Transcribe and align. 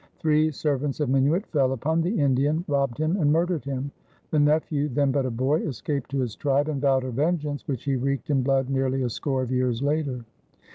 Three 0.17 0.49
servants 0.49 0.99
of 0.99 1.09
Minuit 1.11 1.45
fell 1.45 1.73
upon 1.73 2.01
the 2.01 2.19
Indian, 2.19 2.65
robbed 2.67 2.97
him, 2.97 3.17
and 3.17 3.31
murdered 3.31 3.63
him. 3.65 3.91
The 4.31 4.39
nephew, 4.39 4.89
then 4.89 5.11
but 5.11 5.27
a 5.27 5.29
boy, 5.29 5.59
escaped 5.61 6.09
to 6.09 6.21
his 6.21 6.35
tribe 6.35 6.69
and 6.69 6.81
vowed 6.81 7.03
a 7.03 7.11
vengeance 7.11 7.67
which 7.67 7.83
he 7.83 7.97
wreaked 7.97 8.31
in 8.31 8.41
blood 8.41 8.67
nearly 8.67 9.03
a 9.03 9.09
score 9.11 9.43
of 9.43 9.51
years 9.51 9.83
later. 9.83 10.25